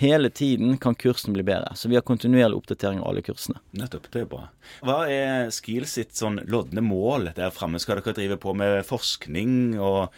Hele 0.00 0.30
tiden 0.32 0.78
kan 0.80 0.94
kursen 0.96 1.34
bli 1.36 1.42
bedre, 1.44 1.74
så 1.76 1.88
vi 1.90 1.96
har 1.98 2.04
kontinuerlig 2.06 2.56
oppdatering 2.56 3.02
av 3.02 3.10
alle 3.10 3.20
kursene. 3.26 3.58
Nettopp. 3.76 4.06
Det 4.14 4.22
er 4.22 4.28
bra. 4.30 4.46
Hva 4.86 5.00
er 5.12 5.50
Skil 5.52 5.84
sitt 5.90 6.14
sånn 6.16 6.40
lodne 6.48 6.80
mål 6.80 7.34
der 7.36 7.52
framme? 7.52 7.80
Skal 7.82 8.00
dere 8.00 8.14
drive 8.16 8.38
på 8.40 8.54
med 8.56 8.80
forskning 8.88 9.76
og 9.76 10.08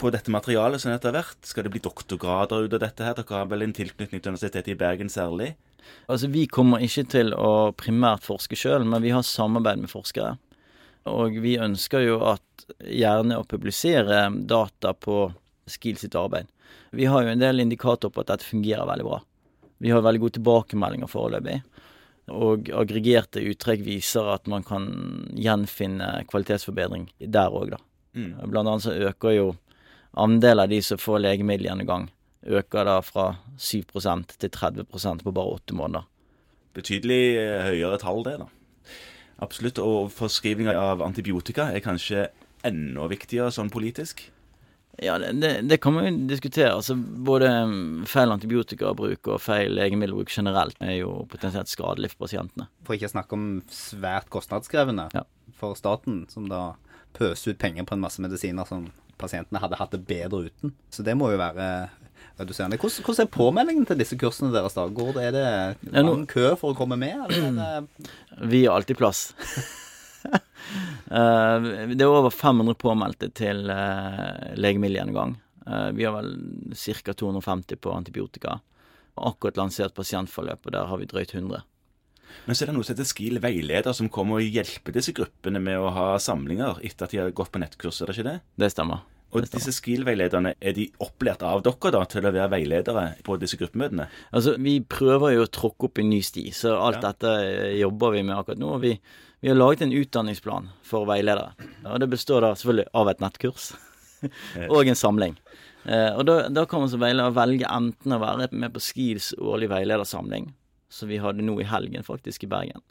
på 0.00 0.12
dette 0.14 0.32
materialet 0.32 0.80
som 0.80 0.94
etter 0.94 1.12
hvert? 1.12 1.36
Skal 1.44 1.66
det 1.66 1.74
bli 1.74 1.84
doktorgrader 1.84 2.64
ut 2.64 2.78
av 2.78 2.84
dette 2.86 3.04
her? 3.04 3.18
Dere 3.18 3.42
har 3.42 3.50
vel 3.52 3.66
en 3.66 3.76
tilknytning 3.76 4.22
til 4.22 4.32
Universitetet 4.32 4.72
i 4.72 4.78
Bergen 4.80 5.12
særlig? 5.12 5.52
Altså, 6.08 6.32
vi 6.32 6.46
kommer 6.48 6.80
ikke 6.84 7.04
til 7.12 7.34
å 7.36 7.74
primært 7.76 8.24
forske 8.24 8.56
sjøl, 8.56 8.88
men 8.88 9.04
vi 9.04 9.12
har 9.12 9.24
samarbeid 9.26 9.84
med 9.84 9.92
forskere. 9.92 10.38
Og 11.08 11.38
vi 11.42 11.56
ønsker 11.60 12.04
jo 12.04 12.18
at 12.26 12.66
gjerne 12.82 13.38
å 13.38 13.46
publisere 13.48 14.26
data 14.50 14.92
på 14.94 15.28
SKIL 15.68 15.98
sitt 16.00 16.16
arbeid. 16.18 16.48
Vi 16.90 17.06
har 17.08 17.24
jo 17.24 17.32
en 17.32 17.42
del 17.42 17.60
indikatorer 17.60 18.12
på 18.12 18.24
at 18.24 18.32
dette 18.32 18.48
fungerer 18.48 18.88
veldig 18.88 19.06
bra. 19.06 19.20
Vi 19.78 19.92
har 19.92 20.02
veldig 20.02 20.22
gode 20.24 20.36
tilbakemeldinger 20.38 21.10
foreløpig. 21.10 21.60
Og 22.34 22.68
aggregerte 22.76 23.44
uttrekk 23.48 23.84
viser 23.86 24.26
at 24.34 24.48
man 24.50 24.66
kan 24.66 24.88
gjenfinne 25.38 26.26
kvalitetsforbedring 26.28 27.08
der 27.20 27.54
òg, 27.54 27.72
da. 27.76 27.80
Mm. 28.18 28.34
Blant 28.50 28.68
annet 28.68 28.84
så 28.84 28.96
øker 29.08 29.36
jo 29.36 29.48
andelen 30.18 30.64
av 30.64 30.72
de 30.72 30.80
som 30.84 31.00
får 31.00 31.22
legemiddelgjennomgang, 31.24 32.08
øker 32.48 32.88
da 32.88 32.98
fra 33.04 33.30
7 33.56 33.84
til 34.36 34.50
30 34.50 34.88
på 35.24 35.32
bare 35.32 35.56
åtte 35.56 35.76
måneder. 35.76 36.08
Betydelig 36.76 37.22
eh, 37.40 37.64
høyere 37.70 37.98
tall, 38.02 38.22
det, 38.26 38.38
da. 38.42 38.48
Absolutt. 39.44 39.78
Og 39.82 40.10
forskrivning 40.14 40.70
av 40.72 41.04
antibiotika 41.04 41.70
er 41.72 41.84
kanskje 41.84 42.28
enda 42.66 43.06
viktigere 43.10 43.52
sånn 43.54 43.70
politisk? 43.70 44.24
Ja, 44.98 45.14
det, 45.22 45.30
det, 45.38 45.50
det 45.70 45.78
kan 45.78 45.94
man 45.94 46.08
jo 46.08 46.14
diskutere. 46.30 46.72
Altså, 46.74 46.96
både 46.98 47.50
mm, 47.70 48.06
feil 48.10 48.34
antibiotikabruk 48.34 49.30
og 49.30 49.42
feil 49.42 49.76
legemiddelbruk 49.78 50.32
generelt 50.34 50.78
er 50.82 50.96
jo 50.98 51.12
potensielt 51.30 51.70
skadelig 51.70 52.10
for 52.14 52.26
pasientene. 52.26 52.66
For 52.86 52.98
ikke 52.98 53.10
å 53.10 53.14
snakke 53.14 53.38
om 53.38 53.48
svært 53.72 54.30
kostnadskrevende. 54.34 55.10
Ja. 55.14 55.26
for 55.58 55.74
staten, 55.74 56.24
som 56.30 56.44
da 56.50 56.76
pøser 57.16 57.54
ut 57.54 57.58
penger 57.58 57.86
på 57.86 57.96
en 57.96 58.02
masse 58.02 58.22
medisiner 58.22 58.66
som 58.68 58.84
pasientene 59.20 59.62
hadde 59.62 59.78
hatt 59.80 59.94
det 59.94 60.04
bedre 60.08 60.48
uten. 60.48 60.74
Så 60.94 61.04
det 61.06 61.16
må 61.18 61.32
jo 61.32 61.40
være. 61.40 61.88
Hvordan, 62.38 62.78
hvordan 62.78 63.24
er 63.24 63.30
påmeldingen 63.34 63.86
til 63.88 63.98
disse 63.98 64.16
kursene 64.18 64.52
deres, 64.54 64.76
da? 64.78 64.84
Går 64.94 65.16
det, 65.16 65.24
er 65.26 65.34
det 65.34 65.90
noen 65.90 66.06
lang 66.06 66.28
kø 66.30 66.52
for 66.60 66.70
å 66.70 66.78
komme 66.78 66.98
med, 67.00 67.16
eller 67.26 67.48
er 67.48 67.58
det 67.58 68.06
Vi 68.52 68.62
har 68.66 68.78
alltid 68.78 69.00
plass. 69.00 69.28
Eh, 71.08 71.66
det 71.88 72.04
er 72.04 72.10
over 72.10 72.28
500 72.34 72.74
påmeldte 72.76 73.30
til 73.32 73.70
uh, 73.72 74.50
legemiddelgjennomgang. 74.60 75.30
Eh, 75.64 75.86
vi 75.96 76.04
har 76.04 76.12
vel 76.12 76.34
ca. 76.74 77.14
250 77.14 77.76
på 77.80 77.92
antibiotika. 77.92 78.58
Akkurat 79.14 79.56
lansert 79.56 79.94
pasientforløp, 79.96 80.66
og 80.66 80.74
der 80.74 80.90
har 80.90 81.00
vi 81.00 81.08
drøyt 81.08 81.34
100. 81.34 81.62
Men 82.46 82.56
så 82.56 82.64
er 82.64 82.70
det 82.70 82.76
noe 82.78 82.86
som 82.86 82.94
heter 82.96 83.08
Skil 83.10 83.38
veileder, 83.44 83.92
som 83.96 84.08
kommer 84.12 84.40
og 84.40 84.48
hjelper 84.58 84.94
disse 84.96 85.12
gruppene 85.16 85.60
med 85.62 85.78
å 85.80 85.90
ha 85.94 86.08
samlinger 86.22 86.80
etter 86.86 87.04
at 87.08 87.14
de 87.14 87.22
har 87.22 87.30
gått 87.36 87.52
på 87.54 87.60
nettkurs, 87.62 88.00
er 88.02 88.10
det 88.10 88.16
ikke 88.18 88.28
det? 88.30 88.40
Det 88.64 88.70
stemmer. 88.72 89.04
Og 89.36 89.44
disse 89.44 89.74
Skil-veilederne, 89.76 90.54
er 90.56 90.72
de 90.72 90.86
opplært 91.04 91.42
av 91.44 91.60
dere 91.66 91.90
da 91.92 92.00
til 92.08 92.24
å 92.24 92.30
være 92.32 92.48
veiledere 92.54 93.02
på 93.26 93.36
disse 93.36 93.58
gruppemøtene? 93.60 94.06
Altså, 94.32 94.54
vi 94.56 94.78
prøver 94.80 95.34
jo 95.34 95.42
å 95.44 95.50
tråkke 95.52 95.90
opp 95.90 96.00
en 96.00 96.08
ny 96.08 96.22
sti, 96.24 96.46
så 96.56 96.72
alt 96.80 97.02
Ja. 97.02 97.10
dette 97.10 97.32
eh, 97.44 97.74
jobber 97.82 98.14
vi 98.16 98.22
med 98.24 98.38
akkurat 98.38 98.62
nå. 98.62 98.70
og 98.78 98.80
Vi, 98.86 98.94
vi 99.44 99.50
har 99.52 99.58
laget 99.60 99.82
en 99.84 99.92
utdanningsplan 99.92 100.70
for 100.82 101.04
veiledere. 101.04 101.52
Og 101.84 102.00
det 102.00 102.08
består 102.08 102.40
da 102.46 102.54
selvfølgelig 102.56 102.88
av 102.94 103.08
et 103.12 103.20
nettkurs 103.20 103.66
og 104.72 104.88
en 104.88 104.96
samling. 104.96 105.36
Eh, 105.84 106.16
og 106.16 106.24
da, 106.24 106.38
da 106.48 106.64
kan 106.64 106.80
man 106.80 106.88
som 106.88 107.04
veileder 107.04 107.36
velge 107.36 107.68
enten 107.68 108.16
å 108.16 108.22
være 108.24 108.48
med 108.56 108.72
på 108.72 108.80
Skils 108.80 109.34
årlige 109.36 109.74
veiledersamling, 109.76 110.54
som 110.88 111.10
vi 111.10 111.20
hadde 111.22 111.44
nå 111.44 111.58
i 111.60 111.68
helgen 111.68 112.06
faktisk 112.06 112.44
i 112.44 112.50
Bergen, 112.50 112.82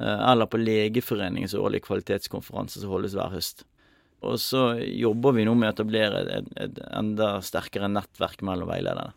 eh, 0.00 0.30
eller 0.30 0.50
på 0.50 0.60
Legeforeningens 0.60 1.56
årlige 1.58 1.86
kvalitetskonferanse 1.88 2.82
som 2.82 2.92
holdes 2.92 3.16
hver 3.18 3.34
høst. 3.34 3.66
Og 4.22 4.38
så 4.38 4.76
jobber 4.78 5.34
vi 5.34 5.46
nå 5.46 5.56
med 5.58 5.72
å 5.72 5.74
etablere 5.74 6.22
et, 6.30 6.52
et 6.62 6.78
enda 6.94 7.34
sterkere 7.42 7.90
nettverk 7.90 8.44
mellom 8.46 8.70
veilederne. 8.70 9.16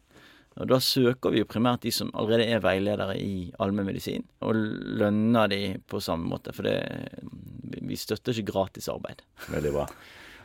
Og 0.56 0.70
Da 0.72 0.78
søker 0.80 1.34
vi 1.34 1.42
jo 1.42 1.48
primært 1.52 1.84
de 1.84 1.92
som 1.92 2.14
allerede 2.16 2.48
er 2.56 2.64
veiledere 2.64 3.18
i 3.20 3.50
allmennmedisin, 3.60 4.24
og 4.48 4.56
lønner 5.02 5.52
de 5.52 5.60
på 5.92 6.00
samme 6.04 6.30
måte. 6.32 6.54
For 6.56 6.64
det, 6.64 6.78
vi 7.84 7.98
støtter 8.00 8.32
ikke 8.32 8.54
gratis 8.54 8.88
arbeid. 8.92 9.26
Veldig 9.52 9.74
bra. 9.76 9.90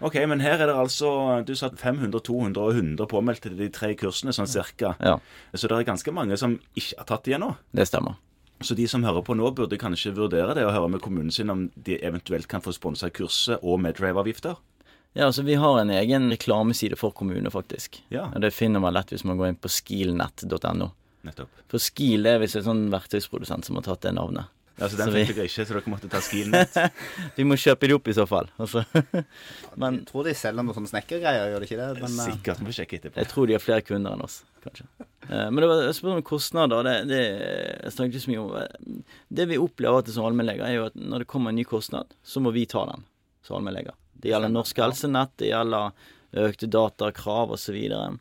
Ok, 0.01 0.15
men 0.29 0.41
her 0.41 0.57
er 0.61 0.67
det 0.71 0.77
altså 0.81 1.45
Du 1.47 1.53
sa 1.55 1.69
500, 1.69 2.21
200 2.25 2.57
og 2.63 2.73
100 2.75 3.07
påmeldte 3.11 3.51
til 3.51 3.57
de 3.59 3.69
tre 3.69 3.95
kursene, 3.95 4.33
sånn 4.33 4.49
cirka. 4.49 4.95
Ja, 5.01 5.19
Så 5.55 5.69
det 5.69 5.77
er 5.77 5.85
ganske 5.93 6.13
mange 6.13 6.37
som 6.41 6.59
ikke 6.75 6.97
har 6.99 7.05
tatt 7.07 7.25
det 7.25 7.35
ennå. 7.37 7.57
det 7.73 7.87
stemmer. 7.89 8.17
Så 8.63 8.75
de 8.77 8.87
som 8.89 9.03
hører 9.05 9.23
på 9.25 9.35
nå, 9.37 9.51
burde 9.57 9.79
kanskje 9.81 10.13
vurdere 10.13 10.55
det 10.55 10.65
og 10.67 10.73
høre 10.73 10.89
med 10.91 11.01
kommunen 11.01 11.31
sin 11.33 11.49
om 11.51 11.71
de 11.77 11.97
eventuelt 12.05 12.47
kan 12.49 12.61
få 12.61 12.73
sponsa 12.77 13.09
kurset 13.11 13.59
og 13.63 13.81
Medrave-avgifter. 13.81 14.57
Ja, 15.15 15.27
altså 15.27 15.43
Vi 15.43 15.55
har 15.55 15.81
en 15.81 15.91
egen 15.91 16.31
reklameside 16.31 16.97
for 16.97 17.11
kommune, 17.11 17.51
faktisk. 17.51 18.03
Ja. 18.11 18.29
Og 18.35 18.41
Det 18.41 18.53
finner 18.55 18.81
man 18.81 18.93
lett 18.95 19.11
hvis 19.11 19.25
man 19.25 19.39
går 19.39 19.49
inn 19.49 19.57
på 19.57 19.69
skilnett.no. 19.69 20.91
Nettopp. 21.25 21.49
For 21.69 21.79
Skil 21.79 22.25
er 22.27 22.39
visst 22.41 22.57
en 22.57 22.65
sånn 22.65 22.91
verktøysprodusent 22.93 23.65
som 23.67 23.77
har 23.77 23.83
tatt 23.83 24.03
det 24.07 24.15
navnet. 24.17 24.47
Altså, 24.81 24.97
den 24.97 25.07
Så 25.11 25.13
vi- 25.15 25.25
fikk 25.29 25.37
dere 25.37 25.49
ikke, 25.51 25.65
så 25.69 25.75
dere 25.77 25.93
måtte 25.93 26.09
ta 26.11 26.21
Skilnett. 26.25 26.77
Vi 27.37 27.45
må 27.45 27.57
kjøpe 27.61 27.89
det 27.91 27.95
opp 27.99 28.09
i 28.09 28.15
så 28.17 28.25
fall. 28.29 28.49
Altså. 28.59 28.83
Men 29.81 29.99
Jeg 30.01 30.07
tror 30.09 30.25
de 30.25 30.35
selger 30.35 30.65
noen 30.65 30.77
sånne 30.79 30.91
snekkergreier, 30.93 31.51
gjør 31.53 31.61
de 31.65 31.69
ikke 31.69 31.81
det? 31.81 31.89
Men, 32.01 32.15
eh, 32.17 32.31
Sikkert. 32.33 32.63
Vi 32.63 32.69
får 32.71 32.77
sjekke 32.81 32.99
etterpå. 33.01 33.21
Jeg 33.21 33.29
tror 33.33 33.47
de 33.51 33.57
har 33.59 33.65
flere 33.65 33.85
kunder 33.87 34.17
enn 34.17 34.25
oss, 34.25 34.39
kanskje. 34.65 34.87
Eh, 35.29 35.51
Men 35.51 35.61
det 35.61 35.69
var 35.71 35.83
et 35.85 35.95
spørsmål 35.99 36.23
om 36.23 36.27
kostnader. 36.31 36.83
Det, 36.89 36.95
det 37.13 37.21
jeg 37.21 37.93
snakket 37.97 38.15
ikke 38.17 38.25
så 38.25 38.33
mye 38.33 38.45
om. 38.47 39.05
Det 39.41 39.49
vi 39.53 39.61
opplever 39.61 40.09
som 40.17 40.29
allmennleger, 40.31 40.65
er 40.67 40.79
jo 40.79 40.87
at 40.89 40.97
når 40.97 41.25
det 41.27 41.31
kommer 41.35 41.53
en 41.53 41.61
ny 41.61 41.67
kostnad, 41.69 42.17
så 42.25 42.41
må 42.41 42.53
vi 42.57 42.65
ta 42.71 42.87
den 42.89 43.05
som 43.47 43.59
allmennleger. 43.61 43.95
Det 44.21 44.33
gjelder 44.33 44.53
Norsk 44.53 44.77
Helsenett, 44.83 45.37
det 45.41 45.53
gjelder 45.53 45.93
økte 46.41 46.69
datakrav 46.71 47.53
osv. 47.57 47.77
Og, 47.97 48.19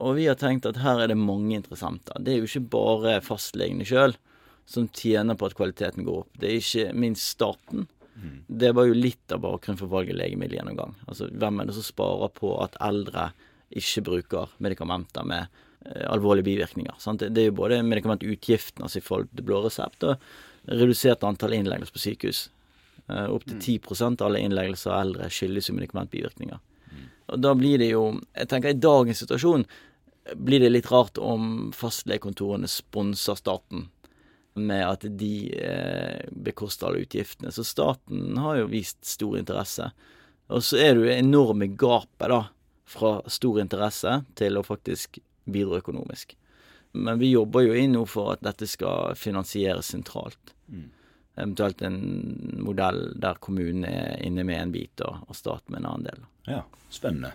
og 0.00 0.14
vi 0.16 0.26
har 0.30 0.38
tenkt 0.40 0.66
at 0.66 0.78
her 0.80 1.02
er 1.04 1.10
det 1.12 1.18
mange 1.18 1.54
interessenter. 1.58 2.18
Det 2.22 2.34
er 2.34 2.38
jo 2.42 2.48
ikke 2.50 2.66
bare 2.72 3.16
fastlegene 3.24 3.84
sjøl 3.86 4.14
som 4.70 4.86
tjener 4.94 5.34
på 5.34 5.48
at 5.48 5.56
kvaliteten 5.58 6.06
går 6.06 6.22
opp. 6.22 6.30
Det 6.38 6.48
er 6.48 6.60
ikke 6.60 6.92
minst 6.94 7.34
staten. 7.34 7.88
Det 8.46 8.72
var 8.76 8.86
jo 8.88 8.94
litt 8.96 9.32
av 9.32 9.40
bakgrunnen 9.40 9.78
for 9.80 9.90
valget 9.90 10.18
legemiddelgjennomgang. 10.18 10.94
Altså, 11.08 11.30
hvem 11.32 11.60
er 11.60 11.68
det 11.68 11.76
som 11.78 11.86
sparer 11.86 12.32
på 12.36 12.52
at 12.62 12.76
eldre 12.84 13.30
ikke 13.80 14.04
bruker 14.04 14.54
medikamenter 14.58 15.26
med 15.26 15.46
eh, 15.86 16.06
alvorlige 16.10 16.48
bivirkninger? 16.50 16.98
Sant? 17.00 17.24
Det, 17.24 17.42
er 17.42 17.50
jo 17.50 17.58
både 17.62 17.80
medikamentutgiftene 17.86 18.86
altså 18.86 19.00
i 19.00 19.06
forhold 19.06 19.30
til 19.32 19.46
blå 19.48 19.62
resept, 19.64 20.04
og 20.04 20.74
redusert 20.80 21.24
antall 21.24 21.56
innleggelser 21.56 21.96
på 21.96 22.04
sykehus. 22.04 22.42
Eh, 23.06 23.28
Opptil 23.30 23.60
10 23.80 24.10
av 24.10 24.26
alle 24.28 24.42
innleggelser 24.44 24.92
av 24.92 25.06
eldre 25.06 25.30
skyldes 25.32 25.70
jo 25.70 25.78
medikamentbivirkninger. 25.78 26.66
Og 27.30 27.38
da 27.38 27.52
blir 27.54 27.78
det 27.78 27.92
jo 27.92 28.18
Jeg 28.34 28.48
tenker 28.50 28.72
i 28.72 28.82
dagens 28.82 29.20
situasjon 29.22 29.62
blir 30.34 30.60
det 30.60 30.72
litt 30.72 30.90
rart 30.90 31.18
om 31.18 31.70
fastlegekontorene 31.74 32.68
sponser 32.68 33.38
staten 33.38 33.86
med 34.66 34.84
at 34.86 35.06
de 35.20 35.34
eh, 35.56 36.28
bekoster 36.30 36.88
alle 36.88 37.04
utgiftene. 37.06 37.52
Så 37.52 37.64
staten 37.64 38.38
har 38.38 38.60
jo 38.60 38.70
vist 38.72 39.04
stor 39.06 39.38
interesse. 39.38 39.90
Og 40.50 40.64
så 40.66 40.80
er 40.82 40.94
det 40.94 41.06
jo 41.06 41.14
enorme 41.14 41.70
gapet, 41.78 42.28
da, 42.32 42.42
fra 42.90 43.16
stor 43.30 43.60
interesse 43.62 44.16
til 44.38 44.58
å 44.58 44.66
faktisk 44.66 45.20
bidra 45.50 45.78
økonomisk. 45.78 46.34
Men 46.92 47.20
vi 47.20 47.30
jobber 47.30 47.62
jo 47.62 47.76
inn 47.78 47.94
nå 47.94 48.02
for 48.10 48.32
at 48.34 48.42
dette 48.42 48.66
skal 48.66 49.14
finansieres 49.18 49.92
sentralt. 49.94 50.54
Eventuelt 51.38 51.82
en 51.86 52.00
modell 52.66 53.12
der 53.20 53.38
kommunen 53.42 53.86
er 53.86 54.18
inne 54.26 54.42
med 54.44 54.58
en 54.58 54.74
bit, 54.74 55.04
og, 55.06 55.22
og 55.30 55.38
staten 55.38 55.70
med 55.70 55.84
en 55.84 55.90
annen 55.92 56.08
del. 56.08 56.26
Ja, 56.50 56.64
spennende. 56.90 57.32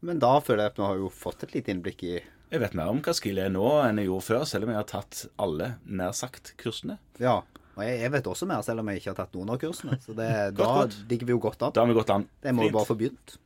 men 0.00 0.20
da 0.20 0.34
føler 0.44 0.66
jeg 0.66 0.74
at 0.74 0.78
vi 0.78 0.84
har 0.84 1.00
jo 1.00 1.08
fått 1.14 1.46
et 1.46 1.54
lite 1.56 1.72
innblikk 1.72 2.04
i 2.04 2.16
Jeg 2.52 2.60
vet 2.60 2.74
mer 2.76 2.90
om 2.92 2.98
hva 3.00 3.14
Skill 3.16 3.38
er 3.40 3.48
nå 3.52 3.64
enn 3.86 3.96
jeg 4.02 4.10
gjorde 4.10 4.26
før, 4.26 4.42
selv 4.48 4.66
om 4.68 4.74
jeg 4.74 4.76
har 4.82 4.88
tatt 4.90 5.22
alle, 5.40 5.70
nær 5.88 6.12
sagt, 6.16 6.52
kursene. 6.60 6.98
Ja. 7.22 7.38
Og 7.72 7.80
jeg, 7.86 8.02
jeg 8.02 8.12
vet 8.12 8.26
også 8.28 8.44
mer, 8.50 8.60
selv 8.66 8.82
om 8.82 8.90
jeg 8.92 9.00
ikke 9.00 9.14
har 9.14 9.20
tatt 9.22 9.32
noen 9.38 9.54
av 9.54 9.60
kursene. 9.62 9.96
Så 10.04 10.12
det, 10.18 10.28
Godt, 10.52 10.58
da 10.60 10.66
godt. 10.82 10.96
ligger 11.08 11.30
vi 11.30 11.32
jo 11.32 11.40
godt 11.40 11.64
an. 11.64 11.72
Da 11.72 11.80
har 11.80 11.88
vi 11.88 11.96
godt 11.96 12.12
an. 12.12 12.26
Det 12.44 12.52
må 12.52 12.66
Fint. 12.66 12.68
vi 12.68 12.76
bare 12.76 12.88
få 12.90 12.96
begynt. 13.00 13.38